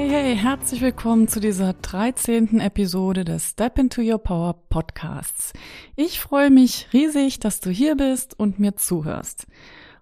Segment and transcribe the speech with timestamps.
[0.00, 2.58] Hey, hey, herzlich willkommen zu dieser 13.
[2.58, 5.52] Episode des Step into Your Power Podcasts.
[5.94, 9.46] Ich freue mich riesig, dass du hier bist und mir zuhörst.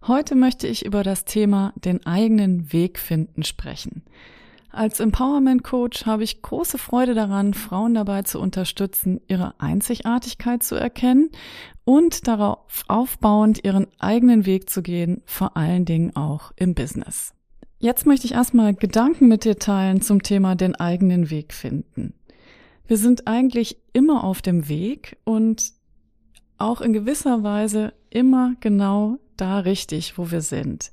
[0.06, 4.04] Heute möchte ich über das Thema den eigenen Weg finden sprechen.
[4.70, 10.76] Als Empowerment Coach habe ich große Freude daran, Frauen dabei zu unterstützen, ihre Einzigartigkeit zu
[10.76, 11.30] erkennen
[11.84, 17.34] und darauf aufbauend ihren eigenen Weg zu gehen, vor allen Dingen auch im Business.
[17.80, 22.12] Jetzt möchte ich erstmal Gedanken mit dir teilen zum Thema den eigenen Weg finden.
[22.88, 25.72] Wir sind eigentlich immer auf dem Weg und
[26.56, 30.90] auch in gewisser Weise immer genau da richtig, wo wir sind.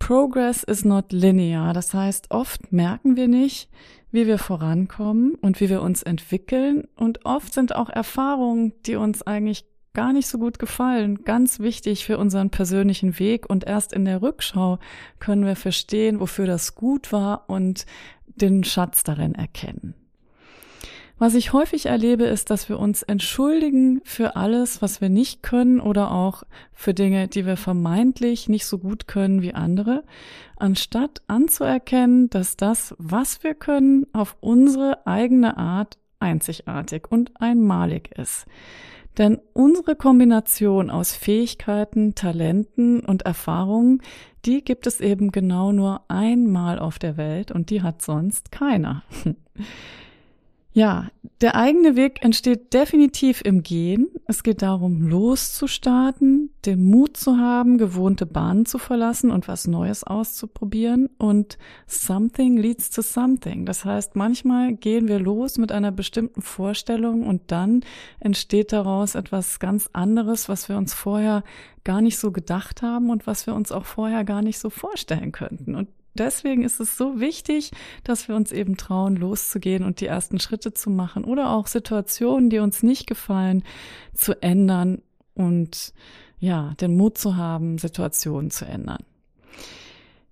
[0.00, 1.72] Progress is not linear.
[1.74, 3.68] Das heißt, oft merken wir nicht,
[4.10, 6.88] wie wir vorankommen und wie wir uns entwickeln.
[6.96, 11.24] Und oft sind auch Erfahrungen, die uns eigentlich gar nicht so gut gefallen.
[11.24, 13.48] Ganz wichtig für unseren persönlichen Weg.
[13.48, 14.78] Und erst in der Rückschau
[15.18, 17.86] können wir verstehen, wofür das gut war und
[18.26, 19.94] den Schatz darin erkennen.
[21.20, 25.78] Was ich häufig erlebe, ist, dass wir uns entschuldigen für alles, was wir nicht können
[25.78, 30.02] oder auch für Dinge, die wir vermeintlich nicht so gut können wie andere,
[30.56, 38.46] anstatt anzuerkennen, dass das, was wir können, auf unsere eigene Art einzigartig und einmalig ist.
[39.20, 44.00] Denn unsere Kombination aus Fähigkeiten, Talenten und Erfahrungen,
[44.46, 49.02] die gibt es eben genau nur einmal auf der Welt und die hat sonst keiner.
[50.72, 51.08] Ja,
[51.40, 54.08] der eigene Weg entsteht definitiv im Gehen.
[54.26, 60.04] Es geht darum, loszustarten, den Mut zu haben, gewohnte Bahnen zu verlassen und was Neues
[60.04, 61.08] auszuprobieren.
[61.18, 61.58] Und
[61.88, 63.66] something leads to something.
[63.66, 67.80] Das heißt, manchmal gehen wir los mit einer bestimmten Vorstellung und dann
[68.20, 71.42] entsteht daraus etwas ganz anderes, was wir uns vorher
[71.82, 75.32] gar nicht so gedacht haben und was wir uns auch vorher gar nicht so vorstellen
[75.32, 75.74] könnten.
[75.74, 77.70] Und deswegen ist es so wichtig,
[78.04, 82.50] dass wir uns eben trauen, loszugehen und die ersten Schritte zu machen oder auch Situationen,
[82.50, 83.62] die uns nicht gefallen,
[84.14, 85.02] zu ändern
[85.34, 85.92] und
[86.38, 89.04] ja, den Mut zu haben, Situationen zu ändern.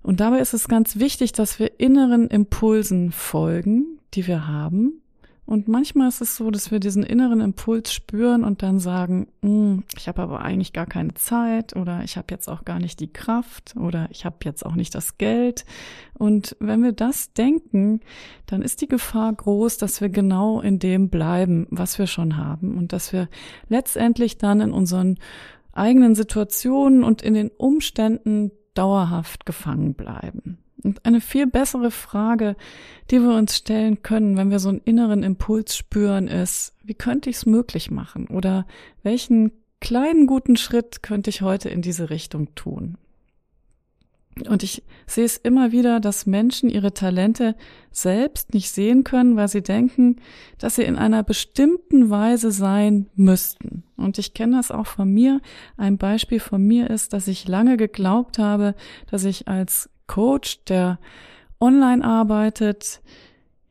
[0.02, 5.02] Und dabei ist es ganz wichtig, dass wir inneren Impulsen folgen, die wir haben
[5.48, 9.82] und manchmal ist es so, dass wir diesen inneren Impuls spüren und dann sagen, hm,
[9.96, 13.10] ich habe aber eigentlich gar keine Zeit oder ich habe jetzt auch gar nicht die
[13.10, 15.64] Kraft oder ich habe jetzt auch nicht das Geld.
[16.12, 18.00] Und wenn wir das denken,
[18.44, 22.76] dann ist die Gefahr groß, dass wir genau in dem bleiben, was wir schon haben
[22.76, 23.30] und dass wir
[23.70, 25.18] letztendlich dann in unseren
[25.72, 30.58] eigenen Situationen und in den Umständen dauerhaft gefangen bleiben.
[30.82, 32.56] Und eine viel bessere Frage,
[33.10, 37.30] die wir uns stellen können, wenn wir so einen inneren Impuls spüren, ist, wie könnte
[37.30, 38.28] ich es möglich machen?
[38.28, 38.66] Oder
[39.02, 42.96] welchen kleinen guten Schritt könnte ich heute in diese Richtung tun?
[44.46, 47.56] Und ich sehe es immer wieder, dass Menschen ihre Talente
[47.90, 50.16] selbst nicht sehen können, weil sie denken,
[50.58, 53.82] dass sie in einer bestimmten Weise sein müssten.
[53.96, 55.40] Und ich kenne das auch von mir.
[55.76, 58.74] Ein Beispiel von mir ist, dass ich lange geglaubt habe,
[59.10, 60.98] dass ich als Coach, der
[61.60, 63.00] online arbeitet,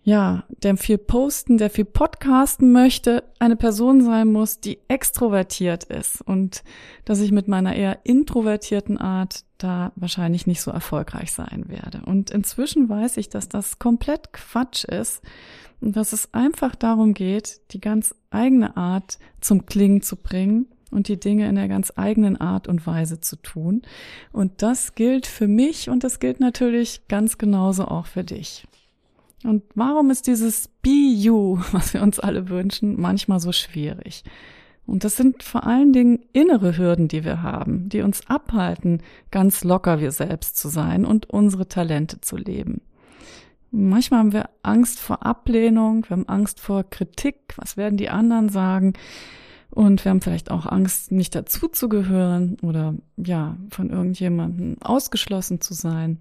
[0.07, 6.21] ja, der viel posten, der viel podcasten möchte, eine Person sein muss, die extrovertiert ist
[6.21, 6.63] und
[7.03, 12.03] dass ich mit meiner eher introvertierten Art da wahrscheinlich nicht so erfolgreich sein werde.
[12.05, 15.21] Und inzwischen weiß ich, dass das komplett Quatsch ist
[15.81, 20.67] und dass es einfach darum geht, die ganz eigene Art zum Klingen zu bringen
[20.97, 23.83] und die Dinge in der ganz eigenen Art und Weise zu tun.
[24.33, 28.67] Und das gilt für mich und das gilt natürlich ganz genauso auch für dich.
[29.43, 34.23] Und warum ist dieses Be You, was wir uns alle wünschen, manchmal so schwierig?
[34.85, 39.01] Und das sind vor allen Dingen innere Hürden, die wir haben, die uns abhalten,
[39.31, 42.81] ganz locker wir selbst zu sein und unsere Talente zu leben.
[43.69, 48.47] Manchmal haben wir Angst vor Ablehnung, wir haben Angst vor Kritik, was werden die anderen
[48.47, 48.93] sagen?
[49.69, 56.19] Und wir haben vielleicht auch Angst, nicht dazuzugehören oder ja, von irgendjemandem ausgeschlossen zu sein.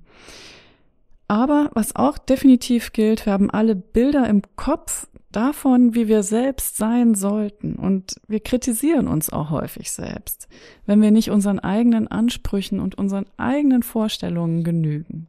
[1.28, 6.76] Aber was auch definitiv gilt, wir haben alle Bilder im Kopf davon, wie wir selbst
[6.76, 7.74] sein sollten.
[7.74, 10.48] Und wir kritisieren uns auch häufig selbst,
[10.86, 15.26] wenn wir nicht unseren eigenen Ansprüchen und unseren eigenen Vorstellungen genügen.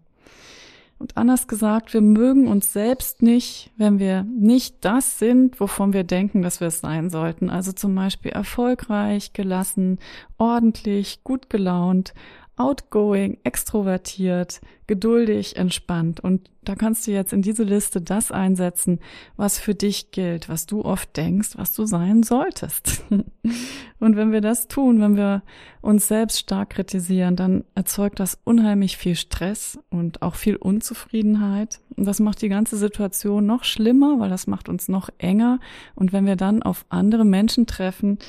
[0.99, 6.03] Und anders gesagt, wir mögen uns selbst nicht, wenn wir nicht das sind, wovon wir
[6.03, 7.49] denken, dass wir es sein sollten.
[7.49, 9.99] Also zum Beispiel erfolgreich, gelassen,
[10.37, 12.13] ordentlich, gut gelaunt,
[12.57, 16.19] outgoing, extrovertiert, geduldig, entspannt.
[16.19, 18.99] Und da kannst du jetzt in diese Liste das einsetzen,
[19.35, 23.03] was für dich gilt, was du oft denkst, was du sein solltest.
[23.99, 25.43] Und wenn wir das tun, wenn wir
[25.81, 31.79] uns selbst stark kritisieren, dann erzeugt das unheimlich viel Stress und auch viel Unzufriedenheit.
[31.95, 35.59] Und das macht die ganze Situation noch schlimmer, weil das macht uns noch enger.
[35.95, 38.19] Und wenn wir dann auf andere Menschen treffen,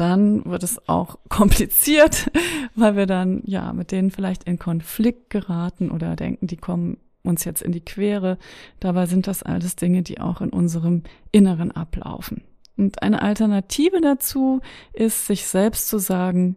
[0.00, 2.30] dann wird es auch kompliziert,
[2.74, 7.44] weil wir dann ja mit denen vielleicht in Konflikt geraten oder denken, die kommen uns
[7.44, 8.38] jetzt in die Quere.
[8.80, 11.02] Dabei sind das alles Dinge, die auch in unserem
[11.32, 12.42] Inneren ablaufen.
[12.76, 14.60] Und eine Alternative dazu
[14.92, 16.56] ist, sich selbst zu sagen,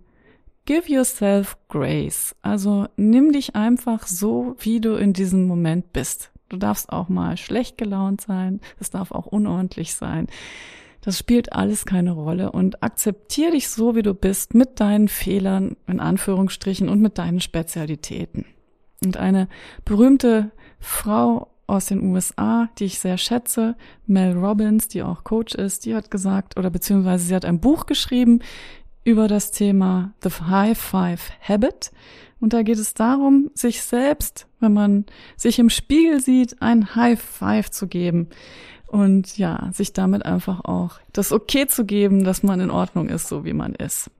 [0.66, 2.36] give yourself grace.
[2.44, 6.32] Also nimm dich einfach so, wie du in diesem Moment bist.
[6.48, 8.62] Du darfst auch mal schlecht gelaunt sein.
[8.80, 10.28] Es darf auch unordentlich sein.
[11.02, 15.76] Das spielt alles keine Rolle und akzeptier dich so, wie du bist, mit deinen Fehlern,
[15.88, 18.46] in Anführungsstrichen, und mit deinen Spezialitäten.
[19.04, 19.48] Und eine
[19.84, 23.76] berühmte Frau aus den USA, die ich sehr schätze,
[24.06, 27.88] Mel Robbins, die auch Coach ist, die hat gesagt, oder beziehungsweise sie hat ein Buch
[27.88, 28.40] geschrieben
[29.04, 31.92] über das Thema The High Five Habit.
[32.40, 35.06] Und da geht es darum, sich selbst, wenn man
[35.38, 38.28] sich im Spiegel sieht, ein High Five zu geben
[38.92, 43.30] und ja, sich damit einfach auch das Okay zu geben, dass man in Ordnung ist,
[43.30, 44.12] so wie man ist.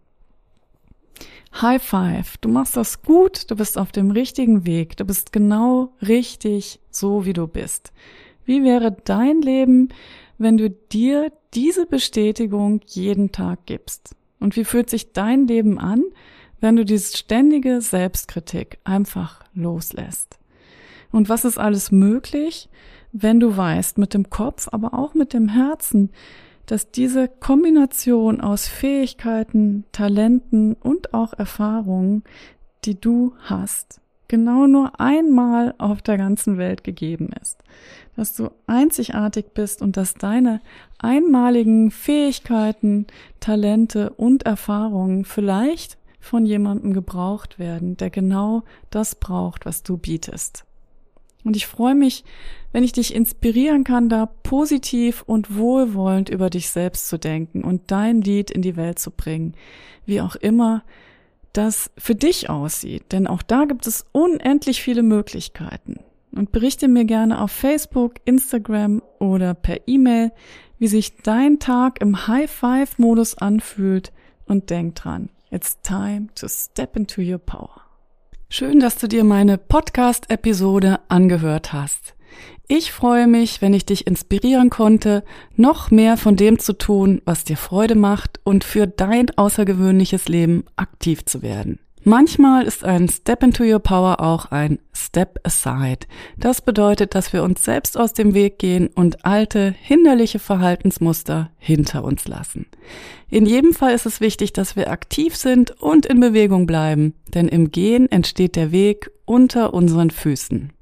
[1.62, 5.92] High Five, du machst das gut, du bist auf dem richtigen Weg, du bist genau
[6.02, 7.92] richtig so, wie du bist.
[8.46, 9.90] Wie wäre dein Leben,
[10.38, 14.16] wenn du dir diese Bestätigung jeden Tag gibst?
[14.40, 16.02] Und wie fühlt sich dein Leben an,
[16.62, 20.40] wenn du diese ständige Selbstkritik einfach loslässt?
[21.12, 22.70] Und was ist alles möglich,
[23.12, 26.12] wenn du weißt, mit dem Kopf, aber auch mit dem Herzen,
[26.66, 32.24] dass diese Kombination aus Fähigkeiten, Talenten und auch Erfahrungen,
[32.86, 37.62] die du hast, genau nur einmal auf der ganzen Welt gegeben ist.
[38.16, 40.62] Dass du einzigartig bist und dass deine
[41.00, 43.08] einmaligen Fähigkeiten,
[43.40, 50.66] Talente und Erfahrungen vielleicht von jemandem gebraucht werden, der genau das braucht, was du bietest.
[51.44, 52.24] Und ich freue mich,
[52.72, 57.92] wenn ich dich inspirieren kann, da positiv und wohlwollend über dich selbst zu denken und
[57.92, 59.56] dein Lied in die Welt zu bringen,
[60.06, 60.84] wie auch immer
[61.54, 63.12] das für dich aussieht.
[63.12, 66.00] Denn auch da gibt es unendlich viele Möglichkeiten.
[66.34, 70.32] Und berichte mir gerne auf Facebook, Instagram oder per E-Mail,
[70.80, 74.14] wie sich dein Tag im High-Five-Modus anfühlt
[74.46, 77.91] und denk dran, it's time to step into your power.
[78.54, 82.16] Schön, dass du dir meine Podcast-Episode angehört hast.
[82.68, 85.24] Ich freue mich, wenn ich dich inspirieren konnte,
[85.56, 90.66] noch mehr von dem zu tun, was dir Freude macht und für dein außergewöhnliches Leben
[90.76, 91.80] aktiv zu werden.
[92.04, 96.08] Manchmal ist ein Step into Your Power auch ein Step Aside.
[96.36, 102.04] Das bedeutet, dass wir uns selbst aus dem Weg gehen und alte, hinderliche Verhaltensmuster hinter
[102.04, 102.66] uns lassen.
[103.30, 107.48] In jedem Fall ist es wichtig, dass wir aktiv sind und in Bewegung bleiben, denn
[107.48, 110.74] im Gehen entsteht der Weg unter unseren Füßen.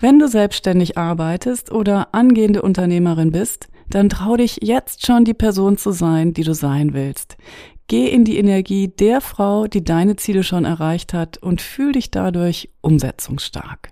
[0.00, 5.76] Wenn du selbstständig arbeitest oder angehende Unternehmerin bist, dann trau dich jetzt schon die Person
[5.76, 7.36] zu sein, die du sein willst.
[7.88, 12.10] Geh in die Energie der Frau, die deine Ziele schon erreicht hat und fühl dich
[12.10, 13.90] dadurch umsetzungsstark.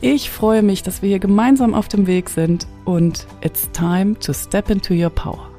[0.00, 4.32] Ich freue mich, dass wir hier gemeinsam auf dem Weg sind und it's time to
[4.32, 5.51] step into your power.